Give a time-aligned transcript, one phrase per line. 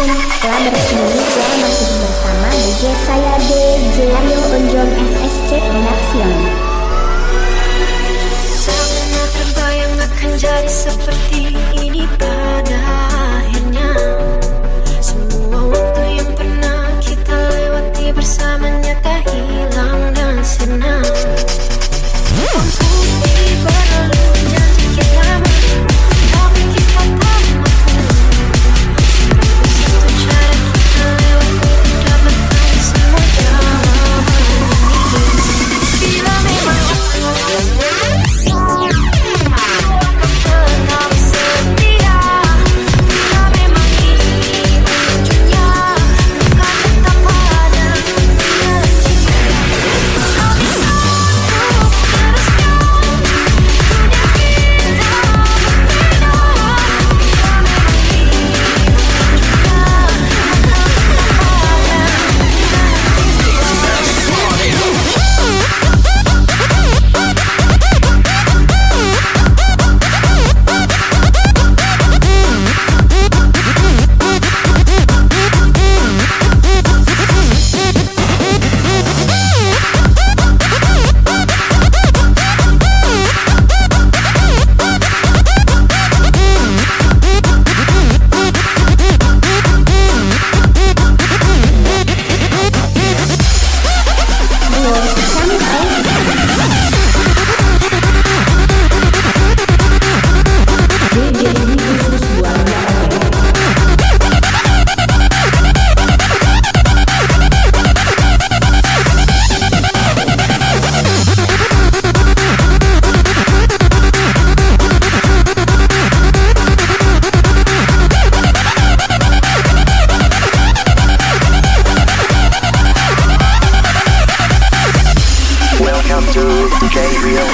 [0.00, 1.08] Setelah Telah bertemu
[1.60, 3.50] masih bersama DJ saya D
[3.92, 6.30] Jeril Unjong SSC Production
[8.48, 11.19] Seakan-akan bayang akan jadi seperti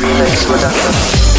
[0.00, 1.33] Remix Production.